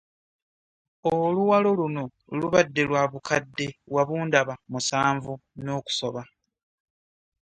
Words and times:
Oluwalo 1.13 1.69
luno 1.79 2.03
lubadde 2.39 2.81
lwa 2.89 3.03
bukadde 3.11 3.67
wabundaba 3.95 4.53
musanvu 4.71 5.33
n'okusoba. 5.63 6.21